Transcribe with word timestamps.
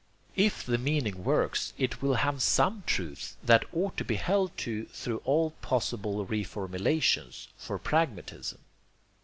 If 0.35 0.65
the 0.65 0.79
meaning 0.79 1.23
works, 1.23 1.73
it 1.77 2.01
will 2.01 2.15
have 2.15 2.41
SOME 2.41 2.81
truth 2.87 3.37
that 3.43 3.65
ought 3.71 3.97
to 3.97 4.03
be 4.03 4.15
held 4.15 4.57
to 4.57 4.85
through 4.85 5.21
all 5.25 5.51
possible 5.61 6.25
reformulations, 6.25 7.49
for 7.55 7.77
pragmatism. 7.77 8.57